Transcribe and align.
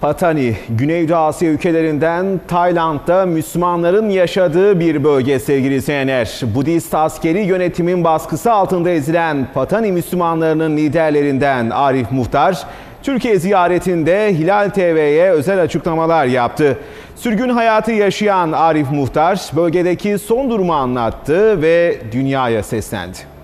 Patani, 0.00 0.54
Güneydoğu 0.68 1.16
Asya 1.16 1.50
ülkelerinden 1.50 2.40
Tayland'da 2.48 3.26
Müslümanların 3.26 4.10
yaşadığı 4.10 4.80
bir 4.80 5.04
bölge 5.04 5.38
sevgili 5.38 5.82
seyirciler. 5.82 6.40
Budist 6.54 6.94
askeri 6.94 7.38
yönetimin 7.38 8.04
baskısı 8.04 8.52
altında 8.52 8.90
ezilen 8.90 9.48
Patani 9.54 9.92
Müslümanlarının 9.92 10.76
liderlerinden 10.76 11.70
Arif 11.70 12.10
Muhtar, 12.10 12.66
Türkiye 13.02 13.38
ziyaretinde 13.38 14.34
Hilal 14.38 14.70
TV'ye 14.70 15.30
özel 15.30 15.62
açıklamalar 15.62 16.26
yaptı. 16.26 16.78
Sürgün 17.16 17.48
hayatı 17.48 17.92
yaşayan 17.92 18.52
Arif 18.52 18.90
Muhtar 18.90 19.50
bölgedeki 19.56 20.18
son 20.18 20.50
durumu 20.50 20.72
anlattı 20.72 21.62
ve 21.62 21.96
dünyaya 22.12 22.62
seslendi. 22.62 23.37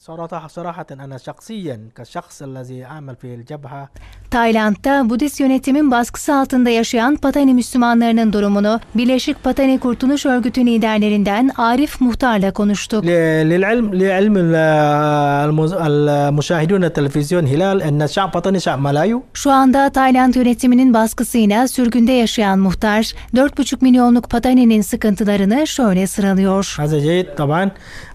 صراحة 0.00 0.48
صراحة 0.48 0.86
أنا 0.92 1.18
شخصيا 1.18 1.76
كشخص 1.96 2.42
الذي 2.42 2.84
أعمل 2.84 3.16
في 3.16 3.34
الجبهة 3.34 3.88
Tayland'da 4.30 5.10
Budist 5.10 5.40
yönetimin 5.40 5.90
baskısı 5.90 6.34
altında 6.34 6.70
yaşayan 6.70 7.16
Patani 7.16 7.54
Müslümanlarının 7.54 8.32
durumunu 8.32 8.80
Birleşik 8.94 9.44
Patani 9.44 9.80
Kurtuluş 9.80 10.26
Örgütü 10.26 10.66
liderlerinden 10.66 11.50
Arif 11.56 12.00
Muhtar'la 12.00 12.52
konuştuk. 12.52 13.04
ل- 13.04 13.08
للعلم 13.50 13.86
لعلم 14.02 14.34
ال- 14.44 14.56
المز- 15.48 15.78
المشاهدون 15.88 16.82
التلفزيون 16.84 17.44
هلال 17.52 17.76
أن 17.88 18.00
الشعب 18.08 18.30
الوطني 18.32 18.60
شعب 18.60 18.78
ملايو 18.80 19.22
Şu 19.34 19.50
anda 19.50 19.90
Tayland 19.90 20.34
yönetiminin 20.34 20.94
baskısıyla 20.94 21.68
sürgünde 21.68 22.12
yaşayan 22.12 22.58
muhtar, 22.58 23.12
4,5 23.34 23.82
milyonluk 23.82 24.30
Patani'nin 24.30 24.80
sıkıntılarını 24.82 25.66
şöyle 25.66 26.06
sıralıyor. 26.06 26.64
هذا 26.78 26.98
جيد 27.06 27.26
طبعا 27.40 27.70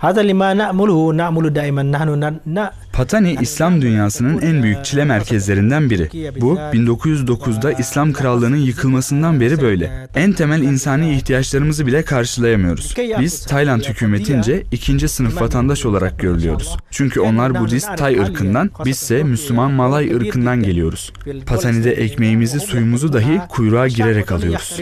هذا 0.06 0.20
اللي 0.22 0.34
ما 0.42 0.50
نأمله 0.62 0.98
نأمل 1.22 1.46
دائما 1.60 1.75
نحن 1.92 2.10
ن- 2.24 2.40
ن- 2.48 2.72
Patani 2.97 3.37
İslam 3.41 3.83
dünyasının 3.83 4.41
en 4.41 4.63
büyük 4.63 4.85
çile 4.85 5.05
merkezlerinden 5.05 5.91
biri. 5.91 6.09
Bu 6.41 6.55
1909'da 6.55 7.73
İslam 7.73 8.13
Krallığı'nın 8.13 8.57
yıkılmasından 8.57 9.41
beri 9.41 9.61
böyle. 9.61 10.09
En 10.15 10.33
temel 10.33 10.63
insani 10.63 11.15
ihtiyaçlarımızı 11.15 11.87
bile 11.87 12.03
karşılayamıyoruz. 12.05 12.95
Biz 13.21 13.47
Tayland 13.47 13.83
hükümetince 13.83 14.63
ikinci 14.73 15.09
sınıf 15.09 15.41
vatandaş 15.41 15.87
olarak 15.87 16.19
görülüyoruz. 16.19 16.77
Çünkü 16.91 17.21
onlar 17.21 17.61
Budist 17.61 17.97
Tay 17.97 18.19
ırkından, 18.19 18.71
bizse 18.85 19.23
Müslüman 19.23 19.71
Malay 19.71 20.15
ırkından 20.15 20.63
geliyoruz. 20.63 21.13
Patani'de 21.47 21.93
ekmeğimizi, 21.93 22.61
suyumuzu 22.61 23.13
dahi 23.13 23.41
kuyruğa 23.49 23.89
girerek 23.89 24.33
alıyoruz. 24.33 24.81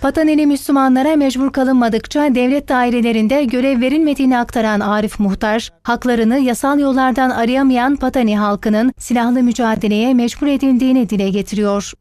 Patani'li 0.00 0.46
Müslümanlara 0.46 1.16
mecbur 1.16 1.52
kalınmadıkça 1.52 2.34
devlet 2.34 2.68
dairelerinde 2.68 3.44
görev 3.44 3.80
verilmediğini 3.80 4.38
aktaran 4.38 4.80
Arif 4.80 5.20
Muhtar, 5.20 5.70
haklarını 5.83 6.39
yasal 6.39 6.79
yollardan 6.79 7.29
arayamayan 7.29 7.95
Patani 7.95 8.37
halkının 8.37 8.93
silahlı 8.97 9.43
mücadeleye 9.43 10.13
mecbur 10.13 10.47
edildiğini 10.47 11.09
dile 11.09 11.29
getiriyor. 11.29 11.93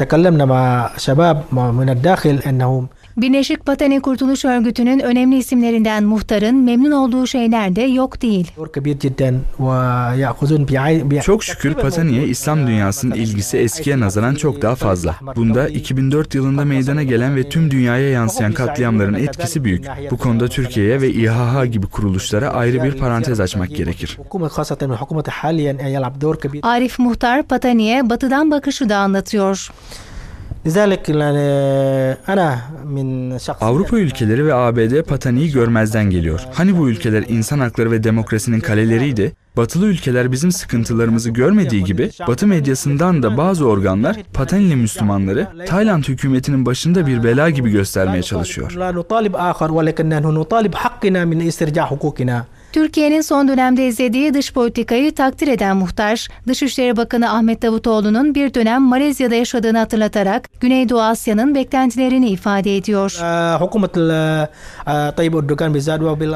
تكلمنا 0.00 0.44
مع 0.54 0.90
شباب 1.06 1.38
من 1.52 1.88
الداخل 1.96 2.36
أنهم 2.50 2.88
Birleşik 3.17 3.65
Pateni 3.65 4.01
Kurtuluş 4.01 4.45
Örgütü'nün 4.45 4.99
önemli 4.99 5.37
isimlerinden 5.37 6.03
muhtarın 6.03 6.55
memnun 6.55 6.91
olduğu 6.91 7.27
şeyler 7.27 7.75
de 7.75 7.81
yok 7.81 8.21
değil. 8.21 8.51
Çok 11.21 11.43
şükür 11.43 11.73
Pateni'ye 11.73 12.27
İslam 12.27 12.67
dünyasının 12.67 13.15
ilgisi 13.15 13.57
eskiye 13.57 13.99
nazaran 13.99 14.35
çok 14.35 14.61
daha 14.61 14.75
fazla. 14.75 15.15
Bunda 15.35 15.67
2004 15.69 16.35
yılında 16.35 16.65
meydana 16.65 17.03
gelen 17.03 17.35
ve 17.35 17.49
tüm 17.49 17.71
dünyaya 17.71 18.09
yansıyan 18.09 18.51
katliamların 18.51 19.13
etkisi 19.13 19.63
büyük. 19.63 19.85
Bu 20.11 20.17
konuda 20.17 20.47
Türkiye'ye 20.47 21.01
ve 21.01 21.09
İHH 21.09 21.71
gibi 21.71 21.87
kuruluşlara 21.87 22.49
ayrı 22.49 22.83
bir 22.83 22.97
parantez 22.97 23.39
açmak 23.39 23.69
gerekir. 23.75 24.17
Arif 26.63 26.99
Muhtar 26.99 27.43
Pateni'ye 27.43 28.09
batıdan 28.09 28.51
bakışı 28.51 28.89
da 28.89 28.97
anlatıyor. 28.97 29.71
Avrupa 33.61 33.97
ülkeleri 33.97 34.45
ve 34.45 34.53
ABD 34.53 35.01
Patani'yi 35.01 35.51
görmezden 35.51 36.09
geliyor. 36.09 36.41
Hani 36.53 36.77
bu 36.77 36.89
ülkeler 36.89 37.23
insan 37.27 37.59
hakları 37.59 37.91
ve 37.91 38.03
demokrasinin 38.03 38.59
kaleleriydi? 38.59 39.33
Batılı 39.57 39.85
ülkeler 39.87 40.31
bizim 40.31 40.51
sıkıntılarımızı 40.51 41.29
görmediği 41.29 41.83
gibi 41.83 42.11
Batı 42.27 42.47
medyasından 42.47 43.23
da 43.23 43.37
bazı 43.37 43.65
organlar 43.67 44.17
Patanili 44.33 44.75
Müslümanları 44.75 45.47
Tayland 45.67 46.03
hükümetinin 46.03 46.65
başında 46.65 47.07
bir 47.07 47.23
bela 47.23 47.49
gibi 47.49 47.71
göstermeye 47.71 48.23
çalışıyor. 48.23 48.71
Türkiye'nin 52.75 53.21
son 53.21 53.47
dönemde 53.47 53.87
izlediği 53.87 54.33
dış 54.33 54.53
politikayı 54.53 55.15
takdir 55.15 55.47
eden 55.47 55.77
muhtar, 55.77 56.27
Dışişleri 56.47 56.97
Bakanı 56.97 57.31
Ahmet 57.31 57.61
Davutoğlu'nun 57.61 58.35
bir 58.35 58.53
dönem 58.53 58.81
Malezya'da 58.81 59.35
yaşadığını 59.35 59.77
hatırlatarak 59.77 60.49
Güneydoğu 60.61 61.01
Asya'nın 61.01 61.55
beklentilerini 61.55 62.29
ifade 62.29 62.77
ediyor. 62.77 63.17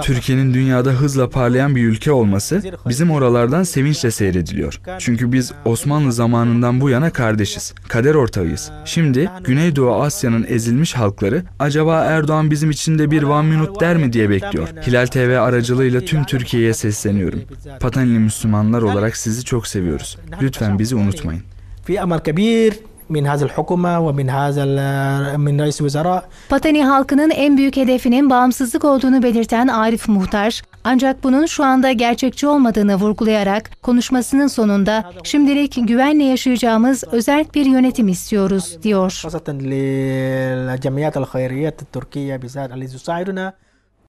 Türkiye'nin 0.02 0.54
dünyada 0.54 0.90
hızla 0.90 1.30
parlayan 1.30 1.76
bir 1.76 1.84
ülke 1.84 2.12
olması 2.12 2.62
bizim 2.90 3.12
oralardan 3.12 3.64
sevinçle 3.64 4.12
seyrediliyor. 4.12 4.82
Çünkü 5.00 5.32
biz 5.32 5.52
Osmanlı 5.66 6.12
zamanından 6.12 6.82
bu 6.82 6.90
yana 6.90 7.10
kardeşiz, 7.10 7.74
kader 7.88 8.16
ortağıyız. 8.16 8.72
Şimdi 8.86 9.30
Güneydoğu 9.44 10.02
Asya'nın 10.02 10.46
ezilmiş 10.50 10.94
halkları 10.94 11.44
acaba 11.60 12.04
Erdoğan 12.04 12.52
bizim 12.52 12.70
için 12.70 13.00
de 13.00 13.12
bir 13.12 13.24
one 13.24 13.48
minute 13.48 13.80
der 13.80 13.98
mi 13.98 14.14
diye 14.14 14.30
bekliyor. 14.30 14.68
Hilal 14.88 15.06
TV 15.06 15.40
aracılığıyla 15.40 16.02
tüm 16.02 16.29
Türkiye'ye 16.30 16.74
sesleniyorum. 16.74 17.42
Patanli 17.80 18.20
Müslümanlar 18.20 18.82
olarak 18.82 19.18
sizi 19.18 19.44
çok 19.44 19.68
seviyoruz. 19.68 20.18
Lütfen 20.42 20.80
bizi 20.80 20.96
unutmayın. 20.96 21.42
Patani 26.50 26.86
halkının 26.86 27.30
en 27.30 27.58
büyük 27.58 27.78
hedefinin 27.78 28.30
bağımsızlık 28.30 28.86
olduğunu 28.86 29.24
belirten 29.24 29.68
Arif 29.68 30.08
Muhtar, 30.08 30.62
ancak 30.84 31.24
bunun 31.24 31.46
şu 31.46 31.64
anda 31.64 31.92
gerçekçi 31.92 32.48
olmadığını 32.48 32.96
vurgulayarak 32.96 33.72
konuşmasının 33.82 34.48
sonunda 34.48 35.12
şimdilik 35.24 35.88
güvenle 35.88 36.24
yaşayacağımız 36.24 37.04
özel 37.12 37.46
bir 37.56 37.66
yönetim 37.66 38.08
istiyoruz 38.08 38.78
diyor. 38.84 39.22